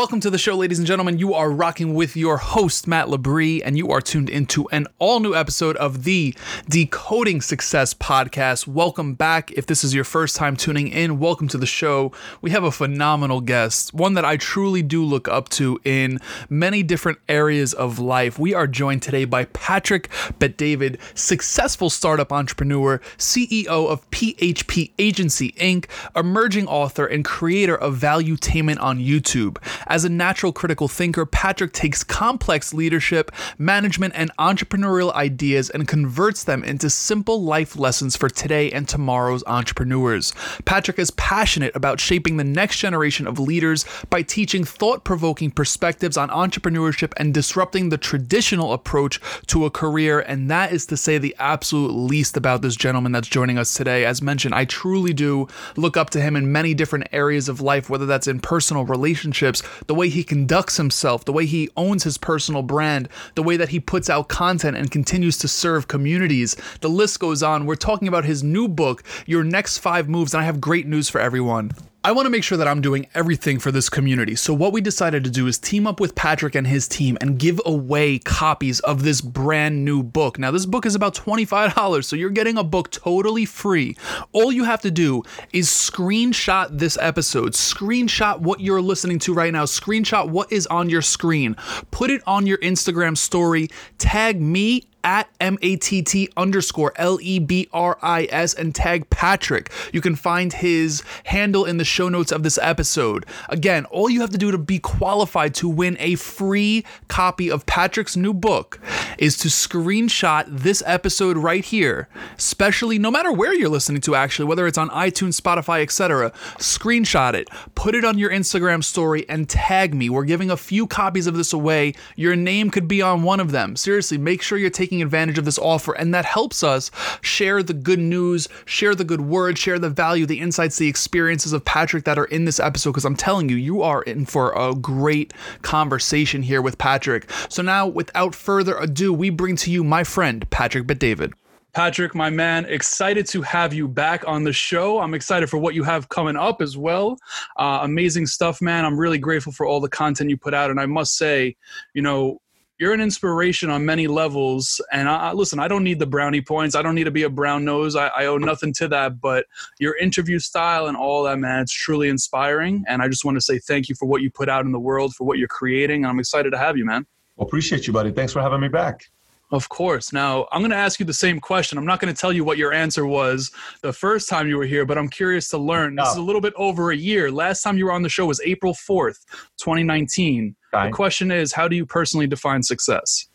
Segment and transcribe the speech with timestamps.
[0.00, 1.18] Welcome to the show, ladies and gentlemen.
[1.18, 5.20] You are rocking with your host, Matt Lebris, and you are tuned into an all
[5.20, 6.34] new episode of the
[6.70, 8.66] Decoding Success podcast.
[8.66, 9.52] Welcome back.
[9.52, 12.12] If this is your first time tuning in, welcome to the show.
[12.40, 16.82] We have a phenomenal guest, one that I truly do look up to in many
[16.82, 18.38] different areas of life.
[18.38, 20.08] We are joined today by Patrick
[20.38, 28.80] Bet-David, successful startup entrepreneur, CEO of PHP Agency Inc., emerging author, and creator of Valuetainment
[28.80, 29.58] on YouTube.
[29.90, 36.44] As a natural critical thinker, Patrick takes complex leadership, management, and entrepreneurial ideas and converts
[36.44, 40.32] them into simple life lessons for today and tomorrow's entrepreneurs.
[40.64, 46.16] Patrick is passionate about shaping the next generation of leaders by teaching thought provoking perspectives
[46.16, 50.20] on entrepreneurship and disrupting the traditional approach to a career.
[50.20, 54.04] And that is to say the absolute least about this gentleman that's joining us today.
[54.04, 57.90] As mentioned, I truly do look up to him in many different areas of life,
[57.90, 62.18] whether that's in personal relationships, the way he conducts himself, the way he owns his
[62.18, 66.56] personal brand, the way that he puts out content and continues to serve communities.
[66.80, 67.66] The list goes on.
[67.66, 71.08] We're talking about his new book, Your Next Five Moves, and I have great news
[71.08, 71.72] for everyone.
[72.02, 74.34] I want to make sure that I'm doing everything for this community.
[74.34, 77.38] So, what we decided to do is team up with Patrick and his team and
[77.38, 80.38] give away copies of this brand new book.
[80.38, 83.98] Now, this book is about $25, so you're getting a book totally free.
[84.32, 89.52] All you have to do is screenshot this episode, screenshot what you're listening to right
[89.52, 91.54] now, screenshot what is on your screen,
[91.90, 99.70] put it on your Instagram story, tag me at M-A-T-T underscore L-E-B-R-I-S and tag Patrick.
[99.92, 103.26] You can find his handle in the show notes of this episode.
[103.48, 107.66] Again, all you have to do to be qualified to win a free copy of
[107.66, 108.80] Patrick's new book
[109.18, 114.46] is to screenshot this episode right here, especially no matter where you're listening to actually,
[114.46, 116.30] whether it's on iTunes, Spotify, etc.
[116.58, 120.10] Screenshot it, put it on your Instagram story and tag me.
[120.10, 121.94] We're giving a few copies of this away.
[122.16, 123.76] Your name could be on one of them.
[123.76, 125.92] Seriously, make sure you're taking taking advantage of this offer.
[125.92, 126.90] And that helps us
[127.20, 131.52] share the good news, share the good word, share the value, the insights, the experiences
[131.52, 132.90] of Patrick that are in this episode.
[132.90, 137.30] Because I'm telling you, you are in for a great conversation here with Patrick.
[137.48, 141.34] So now, without further ado, we bring to you my friend, Patrick Bet-David.
[141.72, 144.98] Patrick, my man, excited to have you back on the show.
[144.98, 147.16] I'm excited for what you have coming up as well.
[147.56, 148.84] Uh, amazing stuff, man.
[148.84, 150.72] I'm really grateful for all the content you put out.
[150.72, 151.54] And I must say,
[151.94, 152.40] you know,
[152.80, 154.80] you're an inspiration on many levels.
[154.90, 156.74] And I, listen, I don't need the brownie points.
[156.74, 157.94] I don't need to be a brown nose.
[157.94, 159.20] I, I owe nothing to that.
[159.20, 159.44] But
[159.78, 162.82] your interview style and all that, man, it's truly inspiring.
[162.88, 164.80] And I just want to say thank you for what you put out in the
[164.80, 166.04] world, for what you're creating.
[166.04, 167.06] And I'm excited to have you, man.
[167.36, 168.12] Well, appreciate you, buddy.
[168.12, 169.10] Thanks for having me back.
[169.52, 170.12] Of course.
[170.12, 171.76] Now, I'm going to ask you the same question.
[171.76, 173.50] I'm not going to tell you what your answer was
[173.82, 175.96] the first time you were here, but I'm curious to learn.
[175.96, 177.30] This is a little bit over a year.
[177.30, 179.26] Last time you were on the show was April 4th,
[179.58, 180.54] 2019.
[180.72, 183.28] The question is how do you personally define success?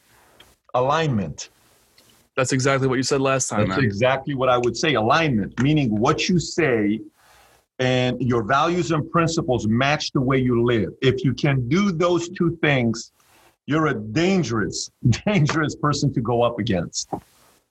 [0.73, 1.50] Alignment.
[2.35, 3.69] That's exactly what you said last time.
[3.69, 3.85] That's man.
[3.85, 4.96] exactly what I would say.
[4.96, 7.00] Alignment, meaning what you say
[7.79, 10.90] and your values and principles match the way you live.
[11.01, 13.12] If you can do those two things,
[13.66, 14.91] you're a dangerous,
[15.25, 17.09] dangerous person to go up against.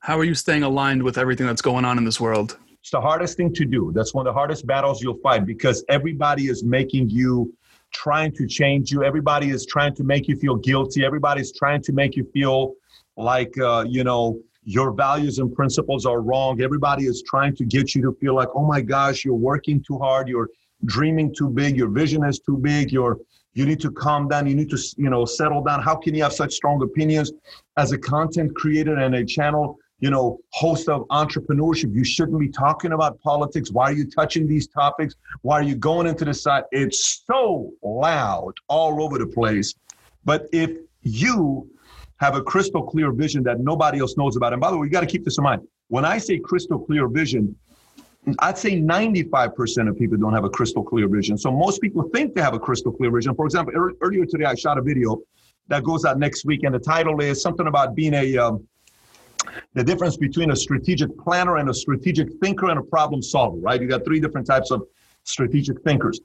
[0.00, 2.58] How are you staying aligned with everything that's going on in this world?
[2.80, 3.92] It's the hardest thing to do.
[3.94, 7.54] That's one of the hardest battles you'll fight because everybody is making you
[7.94, 9.04] trying to change you.
[9.04, 11.04] Everybody is trying to make you feel guilty.
[11.04, 12.74] Everybody's trying to make you feel
[13.16, 16.60] like, uh, you know, your values and principles are wrong.
[16.60, 19.98] Everybody is trying to get you to feel like, oh my gosh, you're working too
[19.98, 20.28] hard.
[20.28, 20.48] You're
[20.84, 21.76] dreaming too big.
[21.76, 22.90] Your vision is too big.
[22.90, 23.18] You're
[23.54, 26.24] you need to calm down you need to you know settle down how can you
[26.24, 27.30] have such strong opinions
[27.76, 31.94] as a content creator and a channel you know host of entrepreneurship.
[31.94, 33.70] You shouldn't be talking about politics.
[33.72, 35.14] Why are you touching these topics?
[35.40, 36.64] Why are you going into the side?
[36.72, 39.74] It's so loud all over the place.
[40.22, 41.70] But if you
[42.18, 44.92] have a crystal clear vision that nobody else knows about and by the way you
[44.92, 45.62] got to keep this in mind.
[45.88, 47.56] When i say crystal clear vision
[48.38, 51.36] I'd say 95% of people don't have a crystal clear vision.
[51.36, 53.34] So most people think they have a crystal clear vision.
[53.34, 55.18] For example, er- earlier today, I shot a video
[55.68, 58.66] that goes out next week, and the title is something about being a um,
[59.74, 63.56] the difference between a strategic planner and a strategic thinker and a problem solver.
[63.56, 63.80] Right?
[63.80, 64.82] You got three different types of
[65.24, 66.20] strategic thinkers.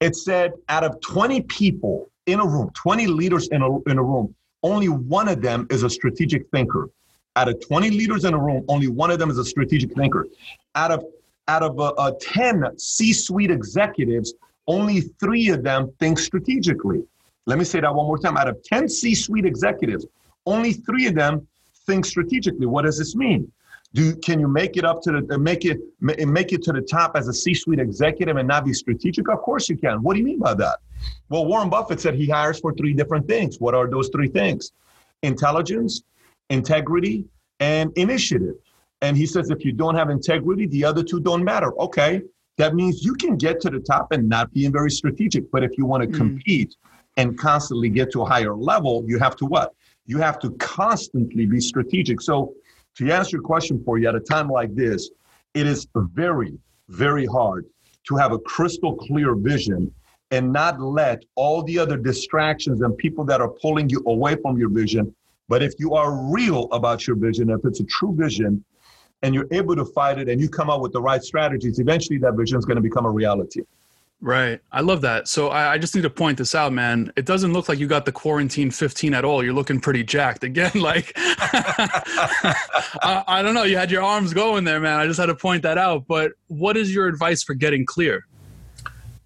[0.00, 4.02] It said out of 20 people in a room, 20 leaders in a in a
[4.02, 6.90] room, only one of them is a strategic thinker.
[7.36, 10.26] Out of 20 leaders in a room, only one of them is a strategic thinker.
[10.74, 11.04] Out of
[11.48, 14.34] out of uh, uh, 10 C suite executives,
[14.66, 17.04] only three of them think strategically.
[17.46, 18.36] Let me say that one more time.
[18.36, 20.06] Out of 10 C suite executives,
[20.46, 21.46] only three of them
[21.86, 22.66] think strategically.
[22.66, 23.50] What does this mean?
[23.94, 27.16] Do can you make it up to the make it make it to the top
[27.16, 29.28] as a C-suite executive and not be strategic?
[29.28, 30.02] Of course you can.
[30.02, 30.80] What do you mean by that?
[31.28, 33.58] Well, Warren Buffett said he hires for three different things.
[33.60, 34.72] What are those three things?
[35.22, 36.02] Intelligence,
[36.50, 37.24] integrity,
[37.60, 38.56] and initiative.
[39.02, 41.72] And he says if you don't have integrity, the other two don't matter.
[41.80, 42.22] Okay,
[42.56, 45.50] that means you can get to the top and not being very strategic.
[45.50, 46.16] But if you want to mm.
[46.16, 46.76] compete
[47.16, 49.74] and constantly get to a higher level, you have to what?
[50.06, 52.20] You have to constantly be strategic.
[52.20, 52.54] So
[52.96, 55.10] to answer your question for you at a time like this,
[55.54, 56.58] it is very,
[56.88, 57.66] very hard
[58.08, 59.92] to have a crystal clear vision
[60.30, 64.58] and not let all the other distractions and people that are pulling you away from
[64.58, 65.14] your vision.
[65.48, 68.64] But if you are real about your vision, if it's a true vision,
[69.22, 72.18] and you're able to fight it and you come up with the right strategies, eventually
[72.18, 73.62] that vision is going to become a reality.
[74.20, 74.60] Right.
[74.72, 75.28] I love that.
[75.28, 77.12] So I, I, just need to point this out, man.
[77.16, 79.44] It doesn't look like you got the quarantine 15 at all.
[79.44, 80.42] You're looking pretty jacked.
[80.42, 82.54] Again, like, I,
[83.28, 83.64] I, don't know.
[83.64, 84.98] You had your arms going there, man.
[84.98, 86.06] I just had to point that out.
[86.08, 88.26] But what is your advice for getting clear?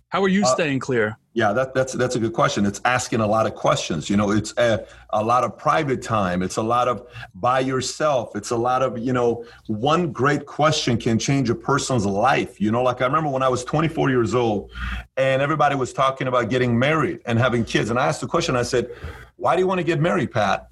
[0.09, 1.17] How are you uh, staying clear?
[1.33, 2.67] Yeah, that, that's that's a good question.
[2.67, 4.11] It's asking a lot of questions.
[4.11, 6.43] You know, it's a, a lot of private time.
[6.43, 7.07] It's a lot of
[7.37, 8.35] by yourself.
[8.35, 9.45] It's a lot of you know.
[9.69, 12.61] One great question can change a person's life.
[12.61, 14.73] You know, like I remember when I was 24 years old,
[15.17, 18.57] and everybody was talking about getting married and having kids, and I asked the question.
[18.57, 18.91] I said,
[19.37, 20.69] "Why do you want to get married, Pat?"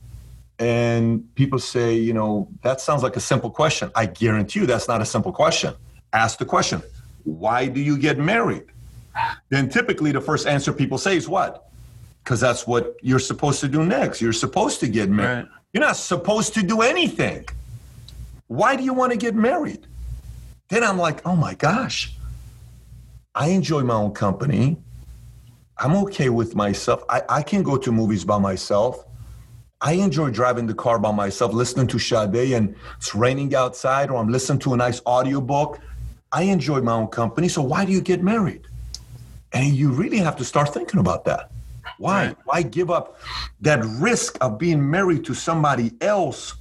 [0.59, 3.93] And people say, you know, that sounds like a simple question.
[3.95, 5.75] I guarantee you, that's not a simple question.
[6.13, 6.83] Ask the question.
[7.23, 8.65] Why do you get married?
[9.49, 11.71] Then typically the first answer people say is what?
[12.23, 14.21] Because that's what you're supposed to do next.
[14.21, 15.45] You're supposed to get married.
[15.45, 15.49] Right.
[15.73, 17.47] You're not supposed to do anything.
[18.49, 19.87] Why do you want to get married?
[20.69, 22.13] Then I'm like, oh my gosh,
[23.35, 24.77] I enjoy my own company.
[25.79, 27.05] I'm okay with myself.
[27.09, 29.05] I, I can go to movies by myself.
[29.81, 34.17] I enjoy driving the car by myself, listening to Sade and it's raining outside, or
[34.17, 35.79] I'm listening to a nice audiobook.
[36.33, 37.49] I enjoy my own company.
[37.49, 38.67] So why do you get married?
[39.53, 41.51] And you really have to start thinking about that.
[41.99, 42.27] Why?
[42.27, 42.37] Right.
[42.45, 43.19] Why give up
[43.63, 46.55] that risk of being married to somebody else?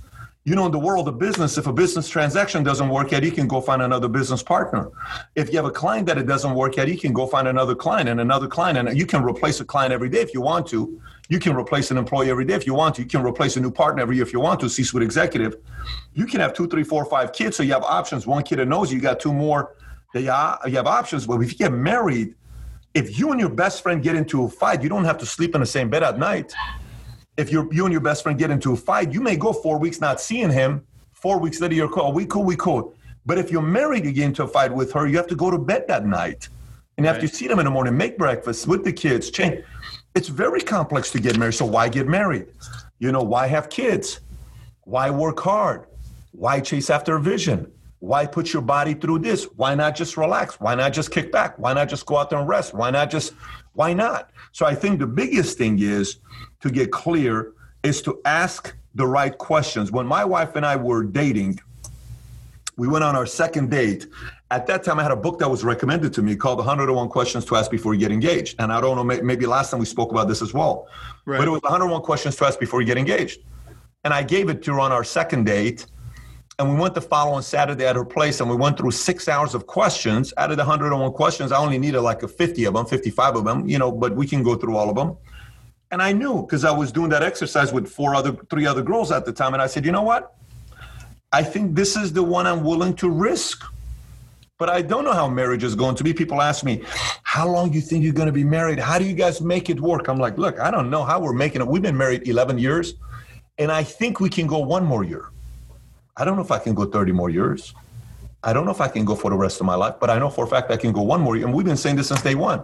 [0.46, 3.32] You know, in the world of business, if a business transaction doesn't work out, you
[3.32, 4.90] can go find another business partner.
[5.36, 7.76] If you have a client that it doesn't work out, you can go find another
[7.76, 8.78] client and another client.
[8.78, 11.02] And you can replace a client every day if you want to.
[11.28, 13.02] You can replace an employee every day if you want to.
[13.02, 15.58] You can replace a new partner every year if you want to, C suite executive.
[16.14, 17.58] You can have two, three, four, five kids.
[17.58, 18.26] So you have options.
[18.26, 19.76] One kid that knows you, you got two more.
[20.14, 20.32] That you
[20.78, 21.28] have options.
[21.28, 22.36] But if you get married,
[22.98, 25.54] if you and your best friend get into a fight, you don't have to sleep
[25.54, 26.52] in the same bed at night.
[27.38, 29.78] If you you and your best friend get into a fight, you may go four
[29.78, 30.84] weeks not seeing him.
[31.14, 32.12] Four weeks later, you're cool.
[32.12, 32.96] We cool, we cool.
[33.28, 35.52] But if you're married, you get into a fight with her, you have to go
[35.52, 36.50] to bed that night.
[36.98, 37.30] And after you have right.
[37.30, 39.64] to see them in the morning, make breakfast with the kids, change.
[40.16, 41.54] It's very complex to get married.
[41.54, 42.48] So why get married?
[42.98, 44.22] You know, why have kids?
[44.86, 45.86] Why work hard?
[46.32, 47.72] Why chase after a vision?
[48.00, 49.46] Why put your body through this?
[49.56, 50.60] Why not just relax?
[50.60, 51.58] Why not just kick back?
[51.58, 52.74] Why not just go out there and rest?
[52.74, 53.34] Why not just,
[53.74, 54.30] why not?
[54.52, 56.18] So I think the biggest thing is
[56.62, 57.54] to get clear
[57.84, 59.92] is to ask the right questions.
[59.92, 61.60] When my wife and I were dating,
[62.78, 64.08] we went on our second date.
[64.52, 67.44] At that time, I had a book that was recommended to me called 101 Questions
[67.46, 68.56] to Ask Before You Get Engaged.
[68.60, 70.88] And I don't know, maybe last time we spoke about this as well.
[71.26, 71.40] Right.
[71.40, 73.42] But it was 101 Questions to Ask Before You Get Engaged.
[74.04, 75.88] And I gave it to her on our second date
[76.60, 79.54] and we went the following Saturday at her place and we went through six hours
[79.54, 80.34] of questions.
[80.38, 83.46] Out of the 101 questions, I only needed like a 50 of them, 55 of
[83.46, 85.16] them, you know, but we can go through all of them.
[85.92, 89.12] And I knew because I was doing that exercise with four other, three other girls
[89.12, 89.54] at the time.
[89.54, 90.36] And I said, you know what?
[91.32, 93.64] I think this is the one I'm willing to risk.
[94.58, 96.12] But I don't know how marriage is going to be.
[96.12, 96.82] People ask me,
[97.22, 98.80] how long do you think you're going to be married?
[98.80, 100.08] How do you guys make it work?
[100.08, 101.68] I'm like, look, I don't know how we're making it.
[101.68, 102.96] We've been married 11 years,
[103.60, 105.30] and I think we can go one more year.
[106.18, 107.74] I don't know if I can go 30 more years.
[108.44, 110.18] I don't know if I can go for the rest of my life, but I
[110.18, 111.46] know for a fact I can go one more year.
[111.46, 112.64] And we've been saying this since day one.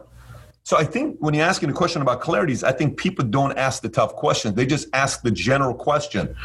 [0.64, 3.82] So I think when you're asking a question about clarities, I think people don't ask
[3.82, 4.56] the tough questions.
[4.56, 6.36] They just ask the general question.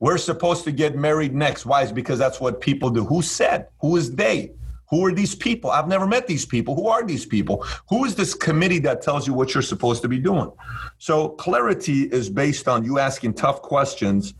[0.00, 1.64] We're supposed to get married next.
[1.64, 1.82] Why?
[1.84, 3.04] Is because that's what people do.
[3.04, 3.68] Who said?
[3.80, 4.52] Who is they?
[4.90, 5.70] Who are these people?
[5.70, 6.74] I've never met these people.
[6.74, 7.64] Who are these people?
[7.88, 10.50] Who is this committee that tells you what you're supposed to be doing?
[10.98, 14.34] So clarity is based on you asking tough questions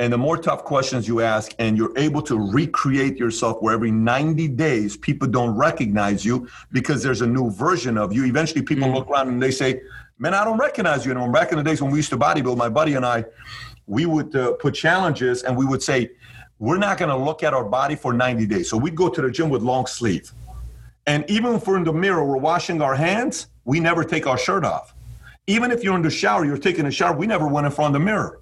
[0.00, 3.90] and the more tough questions you ask, and you're able to recreate yourself where every
[3.90, 8.24] 90 days people don't recognize you because there's a new version of you.
[8.24, 8.94] Eventually, people mm.
[8.94, 9.82] look around and they say,
[10.18, 11.30] Man, I don't recognize you anymore.
[11.30, 13.26] Back in the days when we used to bodybuild, my buddy and I,
[13.86, 16.10] we would uh, put challenges and we would say,
[16.58, 18.70] We're not going to look at our body for 90 days.
[18.70, 20.32] So we'd go to the gym with long sleeve.
[21.06, 24.38] And even if we're in the mirror, we're washing our hands, we never take our
[24.38, 24.94] shirt off.
[25.46, 27.94] Even if you're in the shower, you're taking a shower, we never went in front
[27.94, 28.40] of the mirror.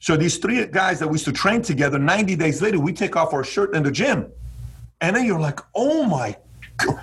[0.00, 3.16] So these three guys that we used to train together, 90 days later, we take
[3.16, 4.30] off our shirt in the gym.
[5.00, 6.36] And then you're like, oh my
[6.78, 7.00] God.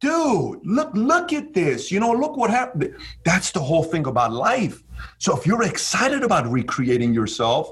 [0.00, 1.92] Dude, look, look at this.
[1.92, 2.96] You know, look what happened.
[3.24, 4.82] That's the whole thing about life.
[5.18, 7.70] So if you're excited about recreating yourself,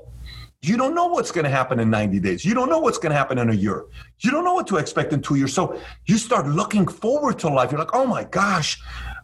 [0.62, 2.44] you don't know what's going to happen in 90 days.
[2.44, 3.86] You don't know what's going to happen in a year.
[4.20, 5.54] You don't know what to expect in two years.
[5.54, 7.72] So you start looking forward to life.
[7.72, 8.80] You're like, oh my gosh,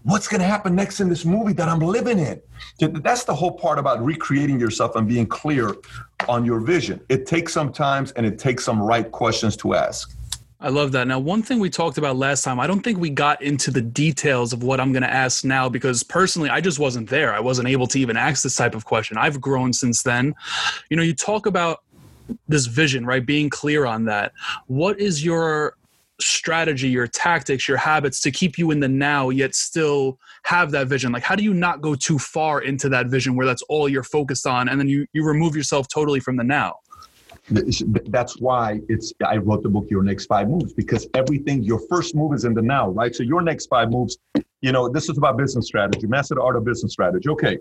[0.06, 2.40] what's going to happen next in this movie that I'm living in?
[2.78, 5.74] That's the whole part about recreating yourself and being clear
[6.28, 7.00] on your vision.
[7.08, 10.16] It takes some time and it takes some right questions to ask.
[10.60, 11.08] I love that.
[11.08, 13.82] Now, one thing we talked about last time, I don't think we got into the
[13.82, 17.34] details of what I'm going to ask now because personally, I just wasn't there.
[17.34, 19.18] I wasn't able to even ask this type of question.
[19.18, 20.34] I've grown since then.
[20.88, 21.82] You know, you talk about
[22.48, 23.26] this vision, right?
[23.26, 24.32] Being clear on that.
[24.66, 25.76] What is your
[26.20, 30.88] strategy, your tactics, your habits to keep you in the now, yet still have that
[30.88, 31.12] vision?
[31.12, 34.02] Like, how do you not go too far into that vision where that's all you're
[34.02, 36.76] focused on and then you, you remove yourself totally from the now?
[37.48, 39.12] That's why it's.
[39.24, 41.62] I wrote the book, Your Next Five Moves, because everything.
[41.62, 43.14] Your first move is in the now, right?
[43.14, 44.18] So your next five moves.
[44.62, 46.08] You know, this is about business strategy.
[46.08, 47.28] Master the art of business strategy.
[47.28, 47.58] Okay.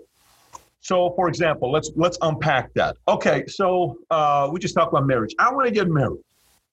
[0.80, 2.96] So, for example, let's let's unpack that.
[3.08, 5.34] Okay, so uh, we just talked about marriage.
[5.38, 6.18] I want to get married.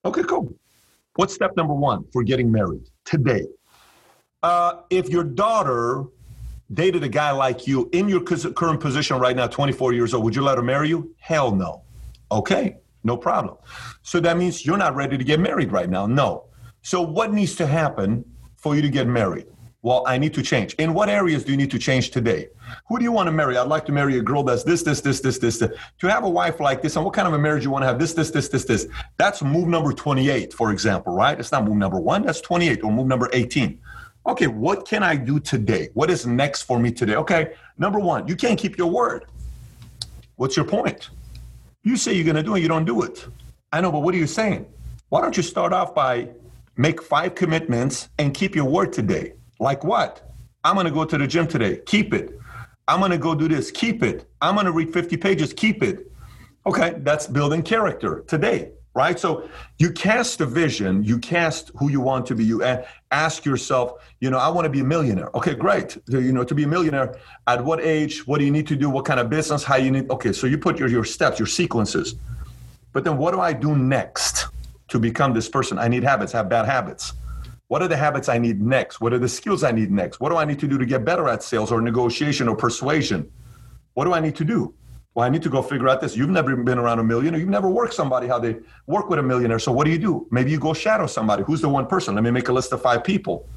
[0.06, 0.54] Okay, cool.
[1.15, 3.46] What's step number one for getting married today?
[4.41, 6.05] Uh, if your daughter
[6.74, 10.36] dated a guy like you in your current position right now, 24 years old, would
[10.36, 11.13] you let her marry you?
[11.20, 11.84] Hell no.
[12.32, 13.58] Okay, no problem.
[14.01, 16.08] So that means you're not ready to get married right now.
[16.08, 16.46] No.
[16.82, 18.25] So what needs to happen
[18.58, 19.46] for you to get married?
[19.84, 20.74] Well, I need to change.
[20.75, 22.48] In what areas do you need to change today?
[22.89, 23.58] Who do you want to marry?
[23.58, 25.58] I'd like to marry a girl that's this, this, this, this, this.
[25.58, 27.88] To have a wife like this, and what kind of a marriage you want to
[27.88, 28.00] have?
[28.00, 28.88] This, this, this, this, this.
[29.18, 31.39] That's move number 28, for example, right?
[31.39, 33.80] It's not move number one, that's 28, or move number 18.
[34.25, 35.89] Okay, what can I do today?
[35.94, 37.15] What is next for me today?
[37.15, 39.25] Okay, number one, you can't keep your word.
[40.36, 41.10] What's your point?
[41.84, 43.27] You say you're going to do it, you don't do it.
[43.74, 44.65] I know, but what are you saying?
[45.10, 46.30] Why don't you start off by
[46.77, 49.34] make five commitments and keep your word today?
[49.60, 50.34] Like what?
[50.63, 51.82] I'm going to go to the gym today.
[51.86, 52.39] Keep it.
[52.88, 53.72] I'm going to go do this.
[53.72, 54.30] Keep it.
[54.42, 55.54] I'm going to read 50 pages.
[55.54, 56.12] Keep it.
[56.66, 59.20] Okay, that's building character today, right?
[59.20, 59.50] So
[59.80, 62.46] you cast a vision, you cast who you want to be.
[62.46, 62.63] You
[63.12, 65.30] ask yourself, you know, I want to be a millionaire.
[65.36, 65.98] Okay, great.
[66.08, 68.25] You know, to be a millionaire, at what age?
[68.28, 68.90] What do you need to do?
[68.90, 69.63] What kind of business?
[69.63, 70.10] How you need?
[70.10, 72.16] Okay, so you put your, your steps, your sequences.
[72.94, 74.48] But then what do I do next
[74.90, 75.78] to become this person?
[75.78, 77.13] I need habits, have bad habits.
[77.74, 79.01] What are the habits I need next?
[79.01, 80.20] What are the skills I need next?
[80.20, 83.32] What do I need to do to get better at sales or negotiation or persuasion?
[83.96, 84.75] What do I need to do?
[85.15, 86.15] Well, I need to go figure out this.
[86.15, 87.39] You've never been around a millionaire.
[87.39, 89.58] You've never worked somebody how they work with a millionaire.
[89.58, 90.27] So what do you do?
[90.30, 91.42] Maybe you go shadow somebody.
[91.42, 92.13] Who's the one person?
[92.13, 93.50] Let me make a list of five people.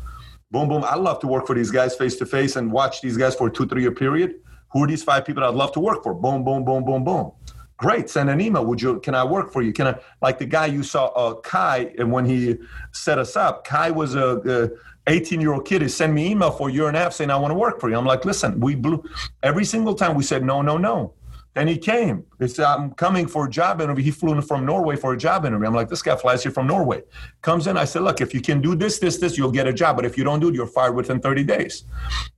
[0.51, 0.83] Boom, boom.
[0.85, 3.49] I love to work for these guys face to face and watch these guys for
[3.49, 4.37] a two, three year period.
[4.73, 6.15] Who are these five people I'd love to work for?
[6.15, 7.33] Boom, boom, boom, boom, boom.
[7.79, 8.09] Great.
[8.09, 8.65] Send an email.
[8.65, 9.01] Would you?
[9.01, 9.73] Can I work for you?
[9.73, 9.99] Can I?
[10.23, 12.57] Like the guy you saw, uh, Kai, and when he
[12.93, 14.71] set us up, Kai was a,
[15.07, 15.83] a 18 year old kid.
[15.83, 17.81] He sent me email for a year and a half saying I want to work
[17.81, 17.97] for you.
[17.97, 19.05] I'm like, listen, we blew
[19.43, 21.13] every single time we said no, no, no.
[21.57, 22.23] Then he came.
[22.39, 24.05] He said, I'm coming for a job interview.
[24.05, 25.67] He flew in from Norway for a job interview.
[25.67, 27.03] I'm like, this guy flies here from Norway.
[27.41, 27.79] Comes in.
[27.79, 29.97] I said, look, if you can do this, this, this, you'll get a job.
[29.97, 31.85] But if you don't do it, you're fired within 30 days.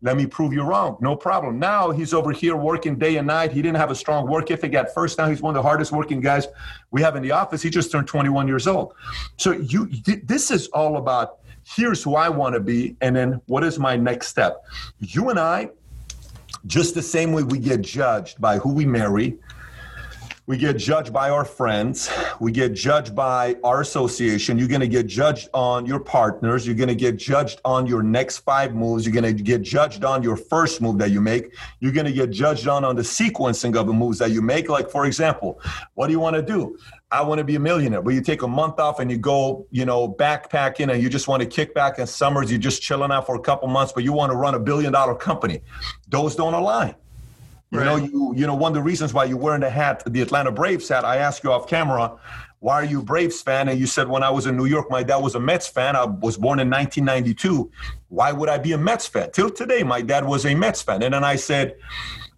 [0.03, 0.99] Let me prove you wrong.
[1.01, 1.59] No problem.
[1.59, 3.51] Now he's over here working day and night.
[3.51, 5.19] He didn't have a strong work ethic at first.
[5.19, 6.47] Now he's one of the hardest working guys
[6.93, 7.61] we have in the office.
[7.61, 8.95] He just turned 21 years old.
[9.37, 9.91] So you,
[10.23, 12.97] this is all about here's who I want to be.
[13.01, 14.65] And then what is my next step?
[15.01, 15.71] You and I,
[16.67, 19.39] just the same way we get judged by who we marry,
[20.49, 22.11] we get judged by our friends,
[22.41, 24.59] we get judged by our association.
[24.59, 28.03] You're going to get judged on your partners, you're going to get judged on your
[28.03, 31.55] next five moves, you're going to get judged on your first move that you make,
[31.81, 34.71] you're going to get judged on on the sequencing of the moves that you make.
[34.71, 35.61] Like for example,
[35.95, 36.79] what do you want to do?
[37.11, 38.03] I want to be a millionaire.
[38.03, 41.27] But you take a month off and you go, you know, backpacking and you just
[41.27, 42.51] want to kick back in summers.
[42.51, 44.93] You're just chilling out for a couple months, but you want to run a billion
[44.93, 45.63] dollar company.
[46.09, 46.95] Those don't align.
[47.71, 47.85] You right.
[47.85, 50.51] know, you you know, one of the reasons why you're wearing the hat, the Atlanta
[50.51, 52.19] Braves hat, I asked you off camera,
[52.61, 53.69] why are you Braves fan?
[53.69, 55.95] And you said when I was in New York, my dad was a Mets fan.
[55.95, 57.71] I was born in 1992.
[58.09, 59.31] Why would I be a Mets fan?
[59.31, 61.03] Till today, my dad was a Mets fan.
[61.03, 61.77] And then I said,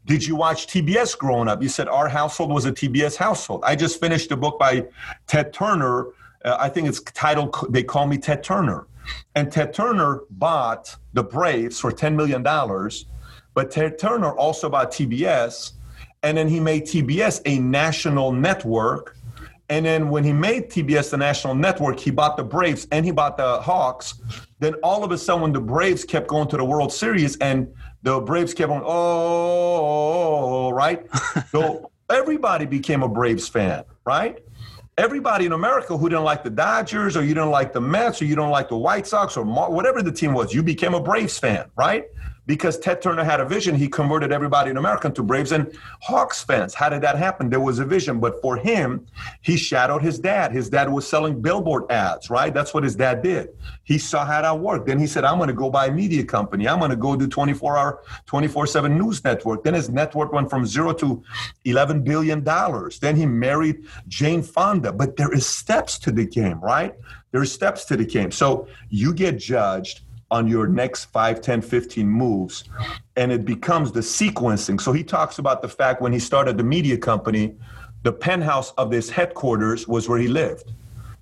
[0.07, 1.62] did you watch TBS growing up?
[1.62, 3.62] You said our household was a TBS household.
[3.64, 4.87] I just finished a book by
[5.26, 6.07] Ted Turner.
[6.45, 8.87] Uh, I think it's titled They Call Me Ted Turner.
[9.35, 12.42] And Ted Turner bought the Braves for $10 million.
[13.54, 15.73] But Ted Turner also bought TBS.
[16.23, 19.16] And then he made TBS a national network
[19.71, 23.12] And then when he made TBS the national network, he bought the Braves and he
[23.12, 24.21] bought the Hawks.
[24.59, 27.73] Then all of a sudden, when the Braves kept going to the World Series and
[28.02, 31.07] the Braves kept on, oh, right?
[31.50, 34.42] so everybody became a Braves fan, right?
[34.99, 38.26] Everybody in America who didn't like the Dodgers or you didn't like the Mets or
[38.26, 41.38] you don't like the White Sox or whatever the team was, you became a Braves
[41.38, 42.07] fan, right?
[42.47, 43.75] Because Ted Turner had a vision.
[43.75, 46.75] He converted everybody in America to Braves and Hawks fans.
[46.75, 47.50] How did that happen?
[47.50, 49.06] There was a vision, but for him,
[49.42, 50.52] he shadowed his dad.
[50.52, 52.52] His dad was selling billboard ads, right?
[52.52, 53.50] That's what his dad did.
[53.85, 54.87] He saw how that worked.
[54.87, 56.68] Then he said, I'm going to go buy a media company.
[56.68, 59.64] I'm going to go do 24 hour, 24 7 news network.
[59.64, 61.23] Then his network went from zero to
[61.66, 62.42] $11 billion.
[63.00, 64.92] Then he married Jane Fonda.
[64.92, 66.94] But there is steps to the game, right?
[67.32, 68.30] There are steps to the game.
[68.30, 72.64] So you get judged on your next 5, 10, 15 moves.
[73.16, 74.80] And it becomes the sequencing.
[74.80, 77.56] So he talks about the fact when he started the media company,
[78.02, 80.72] the penthouse of this headquarters was where he lived.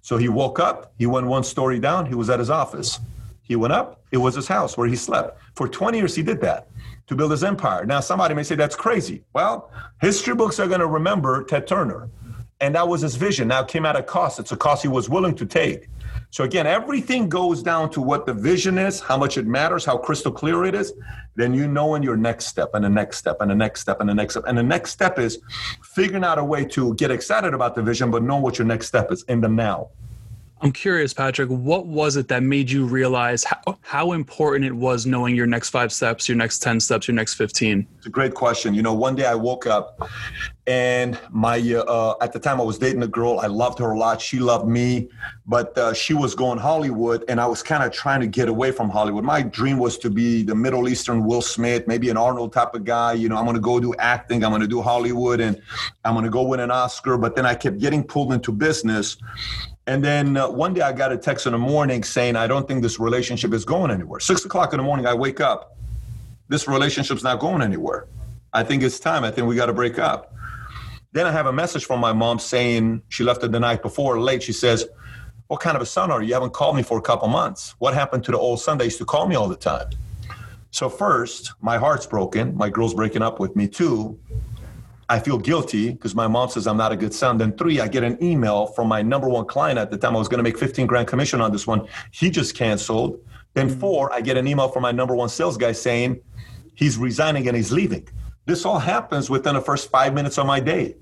[0.03, 3.01] So he woke up, he went one story down, he was at his office.
[3.43, 5.41] He went up, it was his house where he slept.
[5.55, 6.69] For 20 years, he did that
[7.07, 7.85] to build his empire.
[7.87, 9.25] Now, somebody may say that's crazy.
[9.33, 12.11] Well, history books are going to remember Ted Turner.
[12.61, 13.49] And that was his vision.
[13.49, 14.39] Now, it came at a cost.
[14.39, 15.89] It's a cost he was willing to take.
[16.31, 19.97] So again, everything goes down to what the vision is, how much it matters, how
[19.97, 20.93] crystal clear it is.
[21.37, 24.01] Then you know in your next step and the next step and the next step
[24.01, 24.45] and the next step.
[24.47, 25.39] And the next step is
[25.83, 28.89] figuring out a way to get excited about the vision, but know what your next
[28.89, 29.89] step is in the now.
[30.61, 35.07] I'm curious, Patrick, what was it that made you realize how, how important it was
[35.07, 37.87] knowing your next five steps, your next 10 steps, your next 15?
[37.97, 38.75] It's a great question.
[38.75, 40.09] You know, one day I woke up
[40.67, 43.39] and my, uh, at the time I was dating a girl.
[43.39, 44.21] I loved her a lot.
[44.21, 45.09] She loved me,
[45.47, 48.73] but uh, she was going Hollywood and I was kind of trying to get away
[48.73, 49.23] from Hollywood.
[49.23, 52.83] My dream was to be the Middle Eastern Will Smith, maybe an Arnold type of
[52.83, 53.13] guy.
[53.13, 54.45] You know, I'm going to go do acting.
[54.45, 55.63] I'm going to do Hollywood and
[56.05, 57.17] I'm going to go win an Oscar.
[57.17, 59.19] But then I kept getting pulled into business
[59.89, 62.69] and then uh, one day I got a text in the morning saying, I don't
[62.69, 64.21] think this relationship is going anywhere.
[64.21, 65.79] Six o'clock in the morning, I wake up.
[66.49, 68.07] This relationship's not going anywhere.
[68.53, 69.25] I think it's time.
[69.25, 70.35] I think we got to break up.
[71.13, 74.21] Then I have a message from my mom saying she left it the night before
[74.21, 74.43] late.
[74.43, 74.87] She says,
[75.47, 76.29] What kind of a son are you?
[76.29, 77.75] You haven't called me for a couple months.
[77.79, 79.89] What happened to the old son that used to call me all the time?
[80.71, 82.55] So, first, my heart's broken.
[82.55, 84.19] My girl's breaking up with me, too.
[85.11, 87.39] I feel guilty because my mom says I'm not a good son.
[87.39, 90.15] Then three, I get an email from my number one client at the time.
[90.15, 91.89] I was going to make 15 grand commission on this one.
[92.11, 93.19] He just canceled.
[93.55, 93.81] Then mm-hmm.
[93.81, 96.21] four, I get an email from my number one sales guy saying
[96.75, 98.07] he's resigning and he's leaving.
[98.45, 100.97] This all happens within the first five minutes of my day.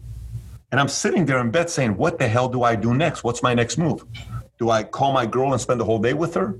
[0.71, 3.25] And I'm sitting there in bed saying, what the hell do I do next?
[3.25, 4.05] What's my next move?
[4.59, 6.59] Do I call my girl and spend the whole day with her?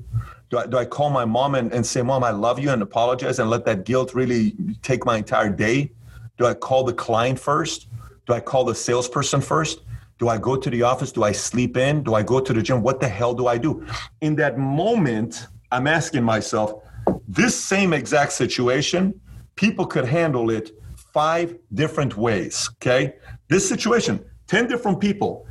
[0.51, 2.83] Do I, do I call my mom and, and say, Mom, I love you and
[2.83, 5.91] apologize and let that guilt really take my entire day?
[6.39, 7.89] Do I call the client first?
[8.27, 9.81] Do I call the salesperson first?
[10.19, 11.13] Do I go to the office?
[11.13, 12.03] Do I sleep in?
[12.03, 12.83] Do I go to the gym?
[12.83, 13.87] What the hell do I do?
[14.21, 16.83] In that moment, I'm asking myself,
[17.29, 19.19] this same exact situation,
[19.55, 20.71] people could handle it
[21.13, 22.69] five different ways.
[22.77, 23.15] Okay.
[23.49, 25.47] This situation, 10 different people.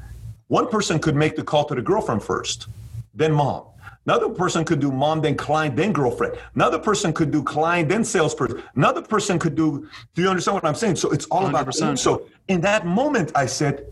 [0.47, 2.67] One person could make the call to the girlfriend first,
[3.13, 3.63] then mom.
[4.05, 6.37] Another person could do mom, then client, then girlfriend.
[6.53, 8.61] Another person could do client, then salesperson.
[8.75, 10.97] Another person could do, do you understand what I'm saying?
[10.97, 11.49] So it's all 100%.
[11.49, 13.87] about, so in that moment, I said,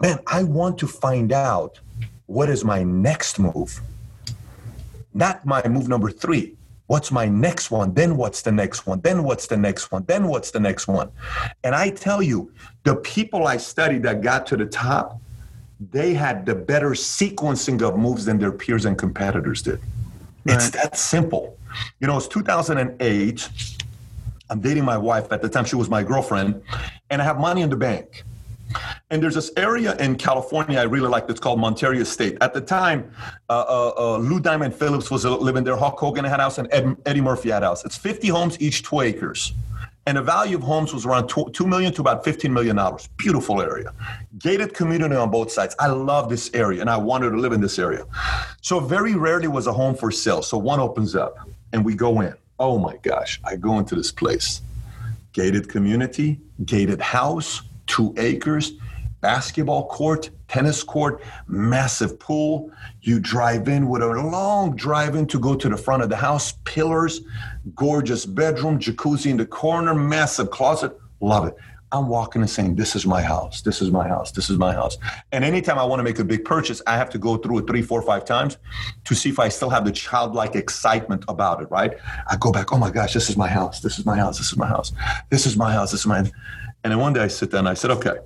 [0.00, 1.78] man, I want to find out
[2.26, 3.80] what is my next move.
[5.14, 6.56] Not my move number three.
[6.86, 7.94] What's my next one?
[7.94, 9.00] Then what's the next one?
[9.00, 10.04] Then what's the next one?
[10.06, 11.10] Then what's the next one?
[11.62, 15.20] And I tell you, the people I studied that got to the top,
[15.90, 19.80] they had the better sequencing of moves than their peers and competitors did.
[20.44, 20.56] Right.
[20.56, 21.56] It's that simple.
[22.00, 23.48] You know, it's 2008.
[24.50, 25.32] I'm dating my wife.
[25.32, 26.62] At the time, she was my girlfriend,
[27.10, 28.24] and I have money in the bank.
[29.10, 32.38] And there's this area in California I really like that's called Monterey Estate.
[32.40, 33.10] At the time,
[33.50, 36.68] uh, uh, uh, Lou Diamond Phillips was living there, Hulk Hogan had a house, and
[36.72, 37.84] Ed, Eddie Murphy had a house.
[37.84, 39.52] It's 50 homes, each two acres
[40.06, 43.08] and the value of homes was around two, 2 million to about 15 million dollars.
[43.16, 43.92] Beautiful area.
[44.38, 45.76] Gated community on both sides.
[45.78, 48.04] I love this area and i wanted to live in this area.
[48.60, 50.42] So very rarely was a home for sale.
[50.42, 51.36] So one opens up
[51.72, 52.34] and we go in.
[52.58, 54.62] Oh my gosh i go into this place.
[55.32, 58.72] Gated community gated house two acres
[59.22, 62.70] basketball court, tennis court, massive pool.
[63.00, 66.16] You drive in with a long drive in to go to the front of the
[66.16, 67.22] house, pillars,
[67.74, 70.98] gorgeous bedroom, jacuzzi in the corner, massive closet.
[71.20, 71.56] Love it.
[71.92, 73.60] I'm walking and saying, This is my house.
[73.60, 74.32] This is my house.
[74.32, 74.96] This is my house.
[75.30, 77.66] And anytime I want to make a big purchase, I have to go through it
[77.66, 78.56] three, four, five times
[79.04, 81.92] to see if I still have the childlike excitement about it, right?
[82.28, 83.80] I go back, Oh my gosh, this is my house.
[83.80, 84.38] This is my house.
[84.38, 84.92] This is my house.
[85.28, 85.92] This is my house.
[85.92, 86.30] This is my.
[86.84, 88.16] And then one day I sit down and I said, Okay,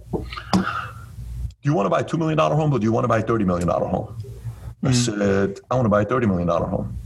[0.53, 0.65] do
[1.63, 3.23] you want to buy a $2 million home or do you want to buy a
[3.23, 4.17] $30 million home?
[4.83, 4.87] Mm-hmm.
[4.87, 6.97] I said, I want to buy a $30 million home.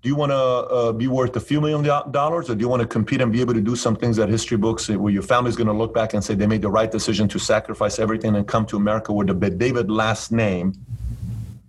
[0.00, 2.82] Do you want to uh, be worth a few million dollars or do you want
[2.82, 5.56] to compete and be able to do some things that history books where your family's
[5.56, 8.46] going to look back and say they made the right decision to sacrifice everything and
[8.46, 10.72] come to America with the David last name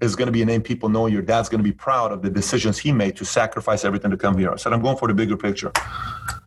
[0.01, 1.07] is going to be a name people know.
[1.07, 4.17] Your dad's going to be proud of the decisions he made to sacrifice everything to
[4.17, 4.51] come here.
[4.51, 5.71] I said, I'm going for the bigger picture.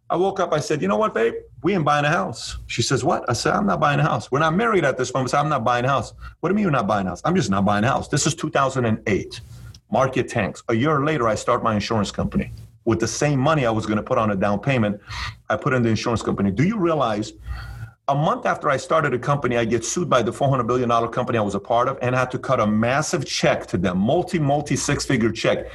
[0.09, 0.53] I woke up.
[0.53, 1.35] I said, you know what, babe?
[1.63, 2.59] We ain't buying a house.
[2.67, 3.25] She says, what?
[3.29, 4.31] I said, I'm not buying a house.
[4.31, 5.31] We're not married at this moment.
[5.31, 6.13] Said, I'm not buying a house.
[6.41, 7.23] What do you mean you're not buying a house?
[7.25, 8.09] I'm just not buying a house.
[8.09, 9.41] This is 2008.
[9.91, 10.63] Market tanks.
[10.69, 12.51] A year later, I start my insurance company.
[12.85, 15.01] With the same money I was going to put on a down payment,
[15.49, 16.51] I put in the insurance company.
[16.51, 17.33] Do you realize
[18.09, 21.39] a month after I started a company, I get sued by the $400 billion company
[21.39, 24.41] I was a part of and had to cut a massive check to them, multi,
[24.41, 25.71] multi six figure check.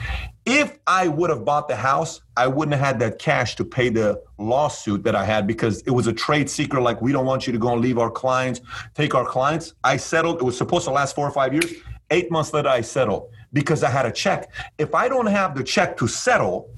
[0.46, 3.90] If I would have bought the house, I wouldn't have had that cash to pay
[3.90, 6.82] the lawsuit that I had because it was a trade secret.
[6.82, 8.60] Like, we don't want you to go and leave our clients,
[8.94, 9.74] take our clients.
[9.86, 10.42] I settled.
[10.42, 11.72] It was supposed to last four or five years.
[12.12, 14.52] Eight months later, I settled because I had a check.
[14.78, 16.70] If I don't have the check to settle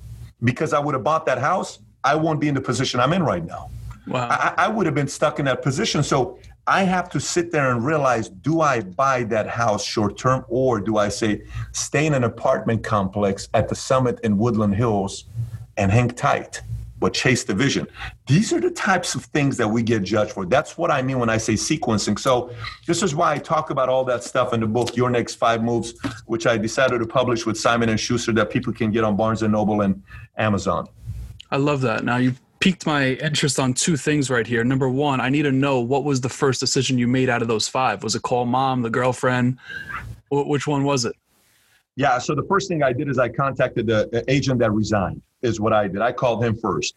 [0.43, 3.23] because I would have bought that house, I won't be in the position I'm in
[3.23, 3.69] right now.
[4.09, 4.27] Wow.
[4.29, 6.03] I, I would have been stuck in that position.
[6.03, 10.45] So I have to sit there and realize do I buy that house short term
[10.47, 15.25] or do I say stay in an apartment complex at the summit in Woodland Hills
[15.77, 16.61] and hang tight?
[16.99, 17.87] but chase the vision.
[18.27, 20.45] These are the types of things that we get judged for.
[20.45, 22.19] That's what I mean when I say sequencing.
[22.19, 22.51] So,
[22.85, 25.63] this is why I talk about all that stuff in the book, Your Next Five
[25.63, 25.93] Moves,
[26.25, 29.41] which I decided to publish with Simon and Schuster that people can get on Barnes
[29.43, 30.03] and Noble and
[30.37, 30.87] Amazon.
[31.51, 32.03] I love that.
[32.03, 34.63] Now you piqued my interest on two things right here.
[34.63, 37.47] Number one, I need to know what was the first decision you made out of
[37.47, 38.03] those five?
[38.03, 39.57] Was it call mom, the girlfriend?
[40.31, 41.15] Which one was it?
[41.95, 42.17] Yeah.
[42.19, 45.21] So the first thing I did is I contacted the agent that resigned.
[45.41, 46.01] Is what I did.
[46.01, 46.95] I called him first,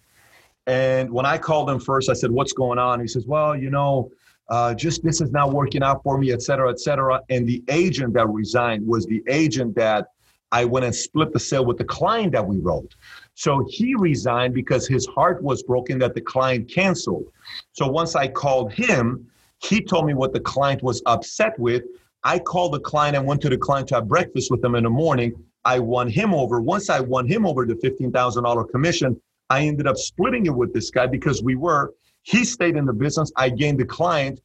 [0.67, 3.71] and when I called him first, I said, "What's going on?" He says, "Well, you
[3.71, 4.11] know."
[4.49, 7.23] Uh, just this is not working out for me, et cetera, et cetera.
[7.31, 10.09] And the agent that resigned was the agent that
[10.51, 12.95] I went and split the sale with the client that we wrote.
[13.35, 17.25] So he resigned because his heart was broken that the client canceled.
[17.73, 19.27] So once I called him,
[19.59, 21.85] he told me what the client was upset with.
[22.25, 24.85] I called the client and went to the client to have breakfast with him in
[24.85, 25.35] the morning.
[25.65, 26.61] I won him over.
[26.61, 30.91] Once I won him over the $15,000 commission, I ended up splitting it with this
[30.91, 33.33] guy because we were, he stayed in the business.
[33.37, 34.41] I gained the client.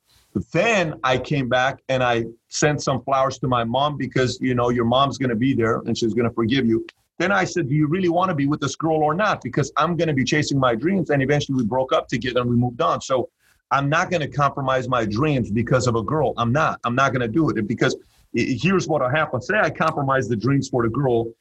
[0.51, 4.69] Then I came back and I sent some flowers to my mom because, you know,
[4.69, 6.85] your mom's going to be there and she's going to forgive you.
[7.17, 9.41] Then I said, Do you really want to be with this girl or not?
[9.41, 11.09] Because I'm going to be chasing my dreams.
[11.09, 13.01] And eventually we broke up together and we moved on.
[13.01, 13.29] So
[13.71, 16.33] I'm not going to compromise my dreams because of a girl.
[16.37, 16.79] I'm not.
[16.83, 17.67] I'm not going to do it.
[17.67, 17.95] Because
[18.33, 19.41] here's what will happen.
[19.41, 21.31] Say I compromise the dreams for the girl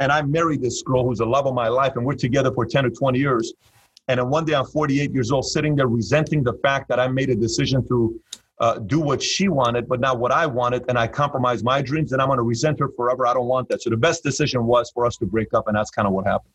[0.00, 2.66] and I marry this girl who's the love of my life and we're together for
[2.66, 3.52] 10 or 20 years.
[4.08, 7.08] And then one day I'm 48 years old, sitting there resenting the fact that I
[7.08, 8.20] made a decision to
[8.60, 12.12] uh, do what she wanted, but not what I wanted, and I compromise my dreams,
[12.12, 13.26] and I'm going to resent her forever.
[13.26, 13.82] I don't want that.
[13.82, 16.26] So the best decision was for us to break up, and that's kind of what
[16.26, 16.52] happened.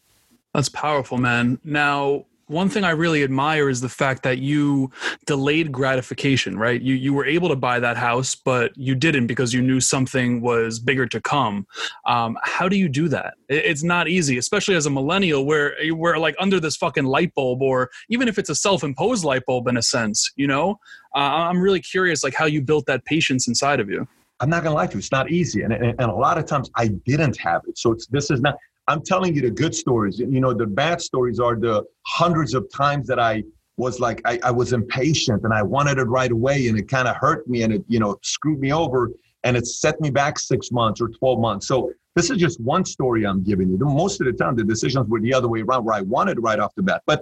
[0.53, 1.59] That's powerful, man.
[1.63, 4.91] Now, one thing I really admire is the fact that you
[5.25, 6.81] delayed gratification, right?
[6.81, 10.41] You you were able to buy that house, but you didn't because you knew something
[10.41, 11.67] was bigger to come.
[12.07, 13.35] Um, how do you do that?
[13.49, 17.62] It's not easy, especially as a millennial, where we're like under this fucking light bulb,
[17.62, 20.31] or even if it's a self-imposed light bulb in a sense.
[20.35, 20.79] You know,
[21.15, 24.07] uh, I'm really curious, like how you built that patience inside of you.
[24.39, 26.45] I'm not gonna lie to you, it's not easy, and, and, and a lot of
[26.45, 27.77] times I didn't have it.
[27.77, 28.57] So it's this is not.
[28.89, 30.17] I'm telling you the good stories.
[30.17, 33.43] You know, the bad stories are the hundreds of times that I
[33.78, 37.08] was like, I, I was impatient and I wanted it right away and it kind
[37.08, 39.12] of hurt me and it, you know, screwed me over
[39.43, 41.67] and it set me back six months or 12 months.
[41.67, 43.78] So this is just one story I'm giving you.
[43.78, 46.60] Most of the time, the decisions were the other way around where I wanted right
[46.60, 47.04] off the bat.
[47.06, 47.21] But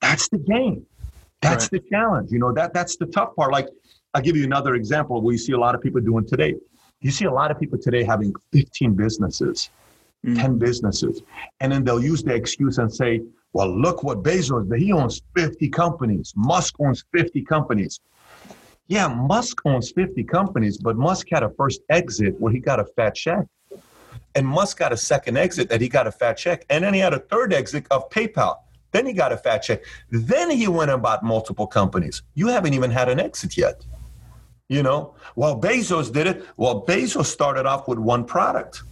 [0.00, 0.84] that's the game.
[1.42, 1.82] That's right.
[1.82, 2.32] the challenge.
[2.32, 3.52] You know, that that's the tough part.
[3.52, 3.68] Like,
[4.14, 6.56] I'll give you another example of what you see a lot of people doing today.
[7.02, 9.70] You see a lot of people today having 15 businesses
[10.24, 10.40] mm.
[10.40, 11.22] 10 businesses.
[11.60, 13.20] And then they'll use the excuse and say,
[13.52, 16.32] well, look what Bezos, he owns 50 companies.
[16.36, 18.00] Musk owns 50 companies.
[18.88, 22.84] Yeah, Musk owns 50 companies, but Musk had a first exit where he got a
[22.84, 23.46] fat check.
[24.34, 26.66] And Musk got a second exit that he got a fat check.
[26.68, 28.56] And then he had a third exit of PayPal.
[28.90, 29.84] Then he got a fat check.
[30.10, 32.22] Then he went and bought multiple companies.
[32.34, 33.84] You haven't even had an exit yet.
[34.68, 36.44] You know, well, Bezos did it.
[36.56, 38.82] Well, Bezos started off with one product.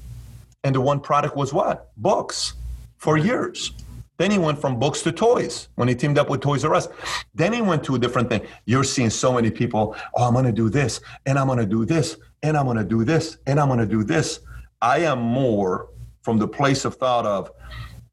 [0.65, 1.91] And the one product was what?
[1.97, 2.55] Books
[2.97, 3.73] for years.
[4.19, 6.89] Then he went from books to toys when he teamed up with Toys R Us.
[7.35, 8.47] Then he went to a different thing.
[8.67, 11.67] You're seeing so many people, oh, I'm going to do this, and I'm going to
[11.67, 14.41] do this, and I'm going to do this, and I'm going to do this.
[14.81, 15.89] I am more
[16.23, 17.51] from the place of thought of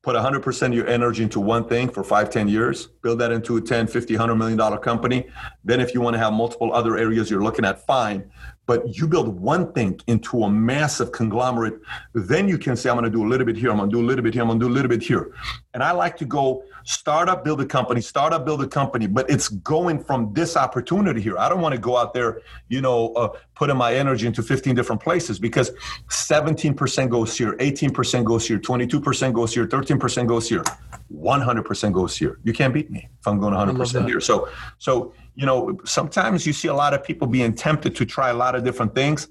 [0.01, 3.57] put 100% of your energy into one thing for five, 10 years, build that into
[3.57, 5.27] a 10, 50, 100 million dollar company.
[5.63, 8.31] Then if you want to have multiple other areas you're looking at, fine
[8.69, 11.79] but you build one thing into a massive conglomerate,
[12.13, 13.95] then you can say, I'm going to do a little bit here, I'm going to
[13.97, 15.33] do a little bit here, I'm going to do a little bit here.
[15.73, 19.47] And I like to go startup, build a company, startup, build a company, but it's
[19.47, 21.35] going from this opportunity here.
[21.39, 24.75] I don't want to go out there, you know, uh, putting my energy into 15
[24.75, 25.71] different places because
[26.09, 30.63] 17% goes here, 18% goes here, 22% goes here, 13% goes here,
[31.11, 32.39] 100% goes here.
[32.43, 34.21] You can't beat me if I'm going 100% here.
[34.21, 38.29] So, so you know, sometimes you see a lot of people being tempted to try
[38.29, 39.29] a lot of different things,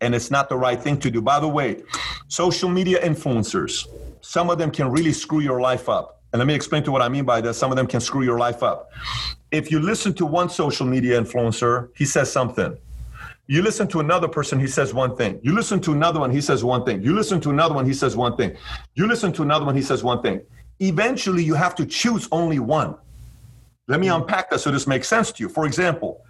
[0.00, 1.22] and it's not the right thing to do.
[1.22, 1.84] By the way,
[2.26, 3.86] social media influencers,
[4.20, 6.20] some of them can really screw your life up.
[6.32, 7.54] And let me explain to what I mean by that.
[7.54, 8.90] Some of them can screw your life up.
[9.52, 12.76] If you listen to one social media influencer, he says something.
[13.46, 15.38] You listen to another person, he says one thing.
[15.44, 17.00] You listen to another one, he says one thing.
[17.00, 18.56] You listen to another one, he says one thing.
[18.96, 20.40] You listen to another one, he says one thing.
[20.80, 22.96] Eventually, you have to choose only one.
[23.86, 24.22] Let me mm-hmm.
[24.22, 25.48] unpack that so this makes sense to you.
[25.48, 26.24] For example,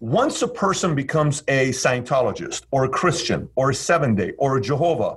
[0.00, 4.60] once a person becomes a Scientologist or a Christian or a seven day or a
[4.60, 5.16] Jehovah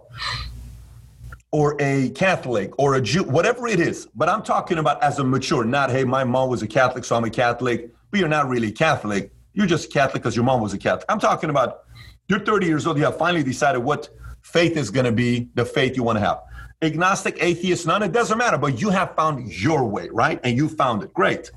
[1.52, 5.24] or a Catholic or a Jew, whatever it is, but I'm talking about as a
[5.24, 8.48] mature, not, hey, my mom was a Catholic, so I'm a Catholic, but you're not
[8.48, 9.32] really Catholic.
[9.54, 11.06] You're just Catholic because your mom was a Catholic.
[11.10, 11.84] I'm talking about
[12.28, 14.10] you're 30 years old, you have finally decided what
[14.42, 16.42] faith is going to be the faith you want to have
[16.86, 20.40] agnostic, atheist, none, it doesn't matter, but you have found your way, right?
[20.44, 21.14] And you found it.
[21.14, 21.52] Great.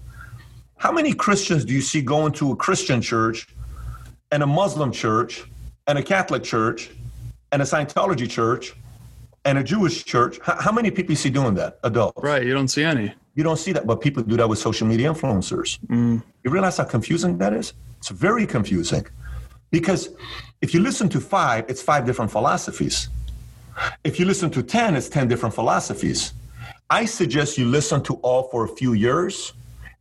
[0.76, 3.48] How many Christians do you see going to a Christian church
[4.32, 5.44] and a Muslim church
[5.86, 6.90] and a Catholic church
[7.52, 8.74] and a Scientology church
[9.44, 10.38] and a Jewish church?
[10.42, 11.78] How, many people you see doing that?
[11.82, 12.22] Adults.
[12.22, 12.44] Right.
[12.44, 13.12] You don't see any.
[13.34, 15.78] You don't see that, but people do that with social media influencers.
[15.86, 16.22] Mm.
[16.44, 17.72] You realize how confusing that is?
[17.98, 19.06] It's very confusing.
[19.70, 20.10] Because
[20.60, 23.08] if you listen to five, it's five different philosophies.
[24.04, 26.32] If you listen to 10, it's 10 different philosophies.
[26.90, 29.52] I suggest you listen to all for a few years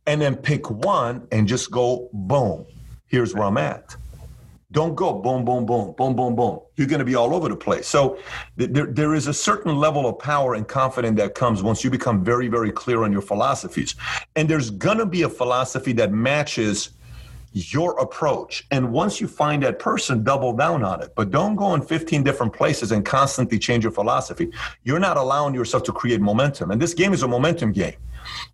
[0.06, 2.64] and then pick one and just go boom.
[3.06, 3.96] Here's where I'm at.
[4.70, 6.60] Don't go boom, boom, boom, boom, boom, boom.
[6.76, 7.86] You're going to be all over the place.
[7.86, 8.18] So
[8.56, 12.22] there, there is a certain level of power and confidence that comes once you become
[12.22, 13.94] very, very clear on your philosophies.
[14.36, 16.90] And there's going to be a philosophy that matches
[17.52, 18.66] your approach.
[18.70, 21.12] And once you find that person, double down on it.
[21.14, 24.50] But don't go in 15 different places and constantly change your philosophy.
[24.84, 26.70] You're not allowing yourself to create momentum.
[26.70, 27.96] And this game is a momentum game.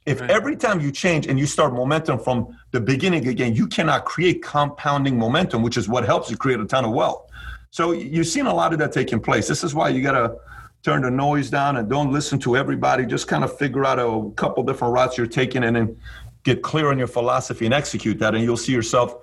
[0.07, 0.31] If right.
[0.31, 4.43] every time you change and you start momentum from the beginning again, you cannot create
[4.43, 7.31] compounding momentum, which is what helps you create a ton of wealth.
[7.71, 9.49] So you've seen a lot of that taking place.
[9.49, 10.37] This is why you got to
[10.85, 13.07] turn the noise down and don't listen to everybody.
[13.07, 15.97] Just kind of figure out a couple different routes you're taking and then
[16.45, 19.17] get clear on your philosophy and execute that, and you'll see yourself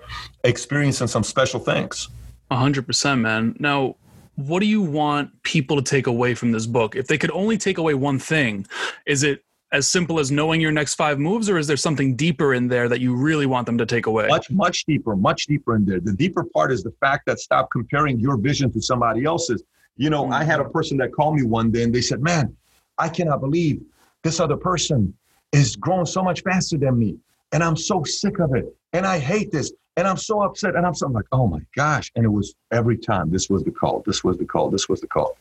[0.43, 2.09] experiencing some special things.
[2.51, 3.55] 100%, man.
[3.59, 3.95] Now,
[4.35, 6.95] what do you want people to take away from this book?
[6.95, 8.65] If they could only take away one thing,
[9.05, 12.53] is it as simple as knowing your next five moves, or is there something deeper
[12.53, 14.27] in there that you really want them to take away?
[14.27, 16.01] Much, much deeper, much deeper in there.
[16.01, 19.63] The deeper part is the fact that stop comparing your vision to somebody else's.
[19.95, 20.33] You know, mm-hmm.
[20.33, 22.55] I had a person that called me one day and they said, Man,
[22.97, 23.81] I cannot believe
[24.23, 25.13] this other person
[25.51, 27.17] is growing so much faster than me.
[27.51, 28.65] And I'm so sick of it.
[28.93, 29.71] And I hate this.
[29.97, 30.75] And I'm so upset.
[30.75, 32.11] And I'm so I'm like, oh my gosh.
[32.15, 35.01] And it was every time this was the call, this was the call, this was
[35.01, 35.37] the call.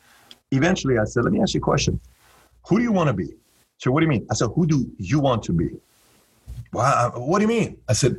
[0.50, 2.00] Eventually I said, let me ask you a question.
[2.68, 3.34] Who do you want to be?
[3.78, 4.26] So what do you mean?
[4.30, 5.70] I said, who do you want to be?
[6.72, 7.78] Wow, uh, what do you mean?
[7.88, 8.16] I said,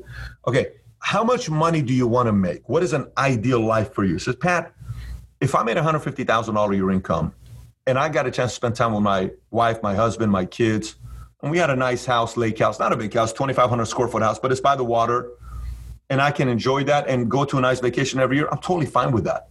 [0.47, 0.67] okay,
[0.99, 2.67] how much money do you want to make?
[2.67, 4.13] What is an ideal life for you?
[4.13, 4.73] He says, Pat,
[5.39, 7.33] if I made $150,000 a year income
[7.85, 10.95] and I got a chance to spend time with my wife, my husband, my kids,
[11.41, 14.21] and we had a nice house, lake house, not a big house, 2,500 square foot
[14.21, 15.29] house, but it's by the water.
[16.09, 18.47] And I can enjoy that and go to a nice vacation every year.
[18.51, 19.47] I'm totally fine with that.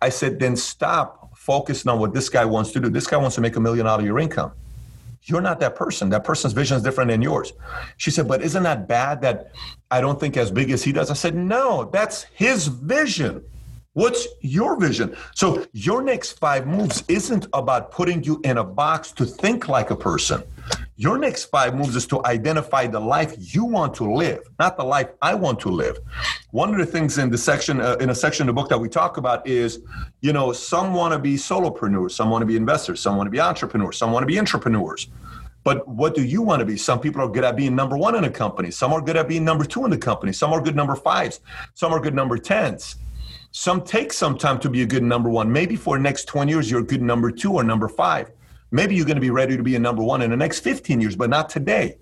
[0.00, 2.88] I said, then stop focusing on what this guy wants to do.
[2.88, 4.52] This guy wants to make a million out of your income.
[5.22, 6.10] You're not that person.
[6.10, 7.52] That person's vision is different than yours.
[7.96, 9.52] She said, but isn't that bad that
[9.90, 11.10] I don't think as big as he does?
[11.10, 13.42] I said, no, that's his vision.
[13.94, 15.16] What's your vision?
[15.34, 19.90] So your next five moves isn't about putting you in a box to think like
[19.90, 20.42] a person.
[20.96, 24.84] Your next five moves is to identify the life you want to live, not the
[24.84, 25.98] life I want to live.
[26.52, 28.78] One of the things in the section, uh, in a section of the book that
[28.78, 29.80] we talk about is,
[30.20, 33.32] you know, some want to be solopreneurs, some want to be investors, some want to
[33.32, 35.08] be entrepreneurs, some want to be entrepreneurs.
[35.64, 36.76] But what do you want to be?
[36.76, 38.70] Some people are good at being number one in a company.
[38.70, 40.32] Some are good at being number two in the company.
[40.32, 41.40] Some are good number fives.
[41.72, 42.96] Some are good number tens.
[43.50, 45.50] Some take some time to be a good number one.
[45.50, 48.30] Maybe for next 20 years, you're a good number two or number five.
[48.74, 51.00] Maybe you're going to be ready to be a number one in the next 15
[51.00, 51.96] years, but not today.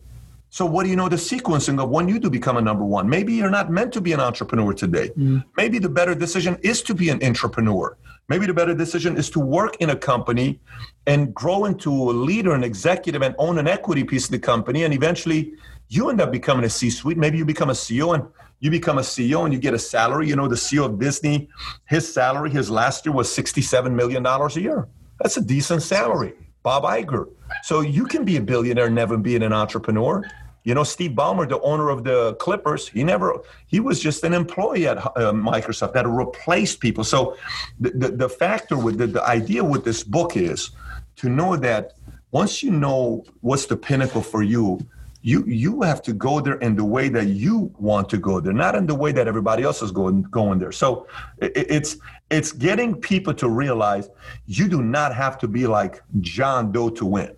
[0.49, 3.11] So, what do you know the sequencing of when you do become a number one?
[3.11, 5.11] Maybe you're not meant to be an entrepreneur today.
[5.11, 5.45] Mm.
[5.55, 7.95] Maybe the better decision is to be an entrepreneur.
[8.29, 10.61] Maybe the better decision is to work in a company
[11.07, 14.85] and grow into a leader, an executive, and own an equity piece of the company.
[14.85, 15.53] And eventually,
[15.89, 17.19] you end up becoming a C suite.
[17.19, 18.25] Maybe you become a CEO and
[18.61, 20.27] you become a CEO and you get a salary.
[20.27, 21.51] You know, the CEO of Disney,
[21.87, 24.89] his salary, his last year was $67 million a year.
[25.21, 26.33] That's a decent salary.
[26.63, 27.29] Bob Iger.
[27.63, 30.25] So you can be a billionaire, never being an entrepreneur.
[30.65, 34.33] You know, Steve Ballmer, the owner of the Clippers, he never, he was just an
[34.33, 37.03] employee at uh, Microsoft that replaced people.
[37.03, 37.37] So
[37.81, 40.71] the, the, the factor with the, the idea with this book is
[41.17, 41.95] to know that
[42.31, 44.79] once you know what's the pinnacle for you,
[45.23, 48.53] you you have to go there in the way that you want to go there,
[48.53, 50.73] not in the way that everybody else is going going there.
[50.73, 51.07] So
[51.39, 51.97] it, it's
[52.33, 54.09] it's getting people to realize
[54.47, 57.37] you do not have to be like John Doe to win.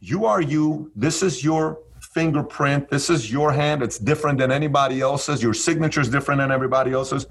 [0.00, 0.90] You are you.
[0.96, 2.88] This is your fingerprint.
[2.88, 3.82] This is your hand.
[3.82, 5.42] It's different than anybody else's.
[5.42, 7.26] Your signature is different than everybody else's.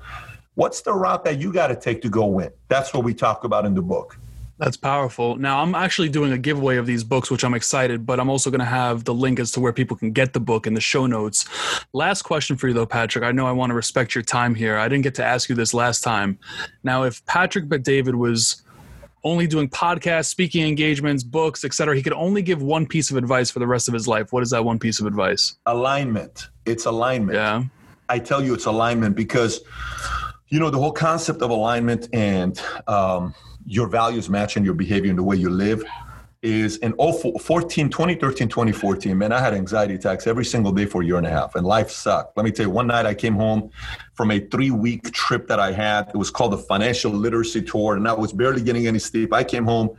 [0.53, 2.51] What's the route that you got to take to go win?
[2.67, 4.17] That's what we talk about in the book.
[4.63, 5.35] That's powerful.
[5.35, 8.49] Now, I'm actually doing a giveaway of these books, which I'm excited, but I'm also
[8.49, 10.79] going to have the link as to where people can get the book in the
[10.79, 11.45] show notes.
[11.91, 13.25] Last question for you, though, Patrick.
[13.25, 14.77] I know I want to respect your time here.
[14.77, 16.39] I didn't get to ask you this last time.
[16.81, 18.63] Now, if Patrick Bet-David was
[19.25, 23.51] only doing podcasts, speaking engagements, books, etc., he could only give one piece of advice
[23.51, 24.31] for the rest of his life.
[24.31, 25.57] What is that one piece of advice?
[25.65, 26.47] Alignment.
[26.65, 27.35] It's alignment.
[27.35, 27.63] Yeah.
[28.07, 29.59] I tell you, it's alignment because,
[30.47, 35.19] you know, the whole concept of alignment and, um, your values matching your behavior and
[35.19, 35.83] the way you live
[36.43, 37.39] is in 14,
[37.89, 41.29] 2013, 2014, man, I had anxiety attacks every single day for a year and a
[41.29, 42.35] half, and life sucked.
[42.35, 43.71] Let me tell you, one night I came home
[44.13, 46.09] from a three week trip that I had.
[46.09, 49.31] It was called the Financial Literacy Tour, and I was barely getting any sleep.
[49.31, 49.91] I came home.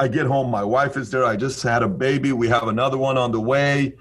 [0.00, 1.24] I get home, my wife is there.
[1.24, 2.32] I just had a baby.
[2.32, 3.94] We have another one on the way.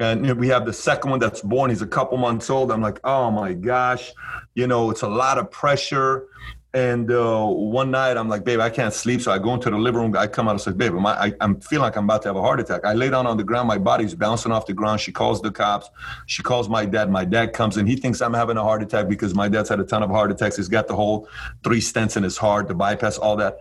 [0.00, 1.70] And we have the second one that's born.
[1.70, 2.72] He's a couple months old.
[2.72, 4.12] I'm like, oh my gosh,
[4.54, 6.26] you know, it's a lot of pressure
[6.74, 9.20] and uh, one night I'm like, babe, I can't sleep.
[9.22, 10.16] So I go into the living room.
[10.16, 12.40] I come out and say, babe, I, am feeling like I'm about to have a
[12.40, 12.84] heart attack.
[12.84, 13.68] I lay down on the ground.
[13.68, 15.00] My body's bouncing off the ground.
[15.00, 15.88] She calls the cops.
[16.26, 17.12] She calls my dad.
[17.12, 17.86] My dad comes in.
[17.86, 20.32] He thinks I'm having a heart attack because my dad's had a ton of heart
[20.32, 20.56] attacks.
[20.56, 21.28] He's got the whole
[21.62, 23.58] three stents in his heart, the bypass, all that.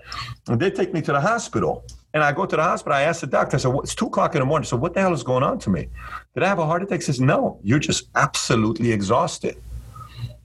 [0.47, 1.85] And they take me to the hospital.
[2.15, 2.97] And I go to the hospital.
[2.97, 4.65] I ask the doctor, I said, it's two o'clock in the morning.
[4.65, 5.87] So what the hell is going on to me?
[6.33, 7.01] Did I have a heart attack?
[7.01, 9.55] He says, no, you're just absolutely exhausted.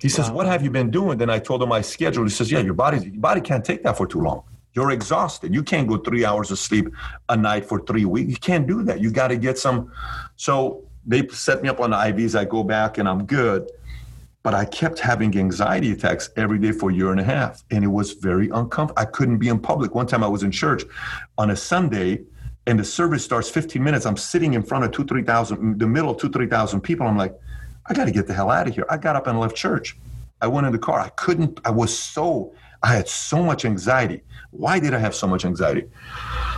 [0.00, 0.37] He says, wow.
[0.37, 2.24] "What have you been doing?" Then I told him my schedule.
[2.24, 4.42] He says, "Yeah, your body your body can't take that for too long.
[4.74, 5.54] You're exhausted.
[5.54, 6.88] You can't go three hours of sleep
[7.28, 8.30] a night for three weeks.
[8.30, 9.00] You can't do that.
[9.00, 9.90] You got to get some."
[10.37, 12.38] So they set me up on the IVs.
[12.38, 13.70] I go back and I'm good,
[14.42, 17.82] but I kept having anxiety attacks every day for a year and a half, and
[17.82, 19.00] it was very uncomfortable.
[19.00, 19.94] I couldn't be in public.
[19.94, 20.84] One time I was in church
[21.38, 22.22] on a Sunday
[22.68, 24.04] and the service starts 15 minutes.
[24.04, 27.06] I'm sitting in front of two, 3,000, the middle of two, 3,000 people.
[27.06, 27.34] I'm like,
[27.88, 28.87] I got to get the hell out of here.
[28.90, 29.96] I got up and left church.
[30.40, 31.01] I went in the car.
[31.01, 34.22] I couldn't, I was so, I had so much anxiety.
[34.51, 35.85] Why did I have so much anxiety?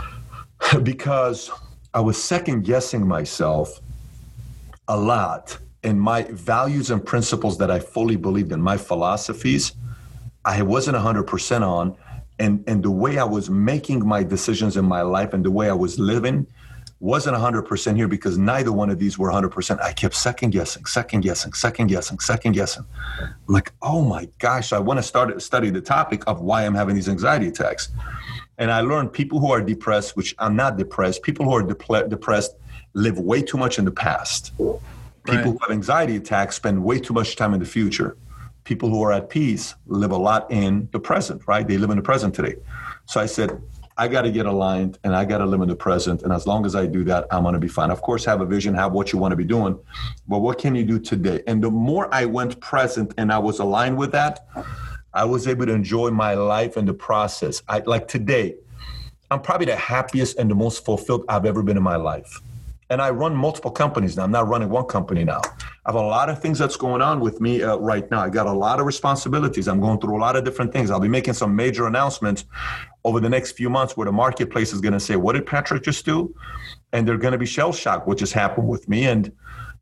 [0.82, 1.50] because
[1.94, 3.80] I was second guessing myself
[4.88, 9.72] a lot and my values and principles that I fully believed in, my philosophies,
[10.44, 11.96] I wasn't 100% on.
[12.38, 15.68] And, and the way I was making my decisions in my life and the way
[15.68, 16.46] I was living
[17.00, 19.80] wasn't 100% here because neither one of these were 100%.
[19.80, 22.84] I kept second guessing, second guessing, second guessing, second guessing.
[23.20, 26.74] I'm like, oh my gosh, I want to start study the topic of why I'm
[26.74, 27.88] having these anxiety attacks.
[28.58, 32.54] And I learned people who are depressed, which I'm not depressed, people who are depressed
[32.92, 34.52] live way too much in the past.
[34.58, 34.82] People
[35.26, 35.44] right.
[35.44, 38.16] who have anxiety attacks spend way too much time in the future.
[38.64, 41.66] People who are at peace live a lot in the present, right?
[41.66, 42.56] They live in the present today.
[43.06, 43.50] So I said,
[44.00, 46.22] I got to get aligned and I got to live in the present.
[46.22, 47.90] And as long as I do that, I'm going to be fine.
[47.90, 49.78] Of course, have a vision, have what you want to be doing.
[50.26, 51.42] But what can you do today?
[51.46, 54.46] And the more I went present and I was aligned with that,
[55.12, 57.62] I was able to enjoy my life and the process.
[57.68, 58.54] I like today,
[59.30, 62.40] I'm probably the happiest and the most fulfilled I've ever been in my life
[62.90, 64.24] and I run multiple companies now.
[64.24, 65.40] I'm not running one company now.
[65.86, 68.20] I have a lot of things that's going on with me uh, right now.
[68.20, 69.68] I got a lot of responsibilities.
[69.68, 70.90] I'm going through a lot of different things.
[70.90, 72.44] I'll be making some major announcements
[73.04, 75.84] over the next few months where the marketplace is going to say, "What did Patrick
[75.84, 76.34] just do?"
[76.92, 79.32] And they're going to be shell shocked, which has happened with me, and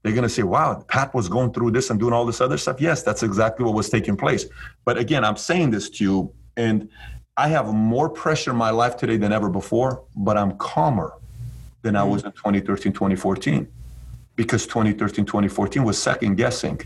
[0.02, 2.58] they're going to say, "Wow, Pat was going through this and doing all this other
[2.58, 4.44] stuff." Yes, that's exactly what was taking place.
[4.84, 6.90] But again, I'm saying this to you, and
[7.38, 11.14] I have more pressure in my life today than ever before, but I'm calmer
[11.82, 12.10] than I hmm.
[12.10, 13.68] was in 2013, 2014.
[14.36, 16.78] Because 2013, 2014 was second guessing.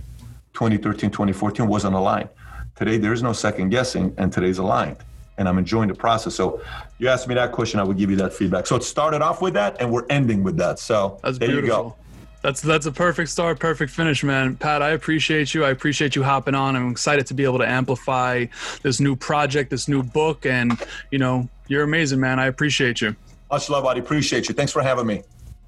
[0.54, 2.28] 2013, 2014 wasn't aligned.
[2.76, 4.96] Today, there's no second guessing, and today's aligned.
[5.38, 6.34] and I'm enjoying the process.
[6.34, 6.62] So
[6.98, 8.66] you asked me that question, I would give you that feedback.
[8.66, 10.78] So it started off with that, and we're ending with that.
[10.78, 11.66] So That's there beautiful.
[11.66, 11.96] you go.
[12.42, 14.56] That's that's a perfect start, perfect finish, man.
[14.56, 15.64] Pat, I appreciate you.
[15.64, 16.74] I appreciate you hopping on.
[16.74, 18.46] I'm excited to be able to amplify
[18.82, 20.76] this new project, this new book, and
[21.12, 22.40] you know, you're amazing, man.
[22.40, 23.14] I appreciate you.
[23.52, 24.00] Much love, buddy.
[24.00, 24.54] Appreciate you.
[24.54, 25.22] Thanks for having me.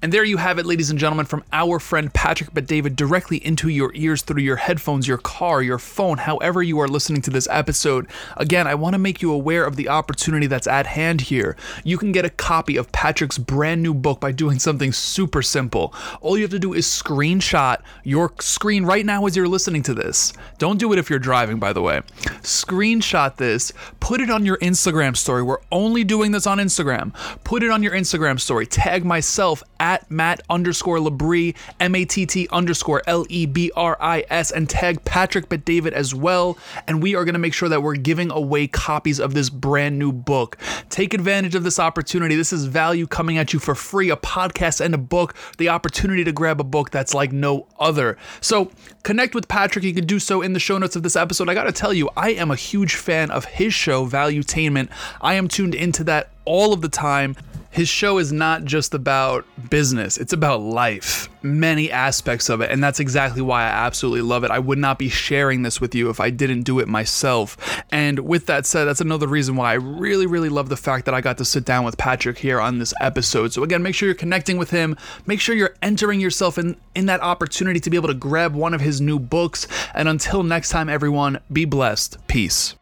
[0.05, 3.69] And there you have it, ladies and gentlemen, from our friend Patrick Bet-David directly into
[3.69, 7.47] your ears through your headphones, your car, your phone, however you are listening to this
[7.49, 8.05] episode.
[8.37, 11.57] Again, I want to make you aware of the opportunity that's at hand here.
[11.83, 15.91] You can get a copy of Patrick's brand new book by doing something super simple.
[16.21, 19.95] All you have to do is screenshot your screen right now as you're listening to
[19.95, 20.33] this.
[20.59, 22.01] Don't do it if you're driving, by the way.
[22.43, 25.41] Screenshot this, put it on your Instagram story.
[25.41, 27.11] We're only doing this on Instagram.
[27.43, 28.67] Put it on your Instagram story.
[28.67, 33.97] Tag myself at Matt underscore Lebris, M A T T underscore L E B R
[33.99, 36.57] I S, and tag Patrick Bet-David as well.
[36.87, 39.97] And we are going to make sure that we're giving away copies of this brand
[39.99, 40.57] new book.
[40.89, 42.35] Take advantage of this opportunity.
[42.35, 46.23] This is value coming at you for free a podcast and a book, the opportunity
[46.23, 48.17] to grab a book that's like no other.
[48.41, 48.71] So
[49.03, 49.85] connect with Patrick.
[49.85, 51.49] You can do so in the show notes of this episode.
[51.49, 54.89] I got to tell you, I am a huge fan of his show, Valuetainment.
[55.21, 57.35] I am tuned into that all of the time.
[57.75, 62.71] His show is not just about business, it's about life, many aspects of it.
[62.71, 64.51] And that's exactly why I absolutely love it.
[64.51, 67.83] I would not be sharing this with you if I didn't do it myself.
[67.91, 71.13] And with that said, that's another reason why I really, really love the fact that
[71.13, 73.51] I got to sit down with Patrick here on this episode.
[73.51, 77.07] So, again, make sure you're connecting with him, make sure you're entering yourself in, in
[77.07, 79.67] that opportunity to be able to grab one of his new books.
[79.93, 82.25] And until next time, everyone, be blessed.
[82.27, 82.75] Peace.